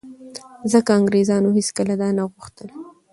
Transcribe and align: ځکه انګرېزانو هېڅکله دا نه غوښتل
ځکه 0.71 0.89
انګرېزانو 0.97 1.55
هېڅکله 1.57 1.93
دا 2.01 2.09
نه 2.17 2.23
غوښتل 2.33 2.69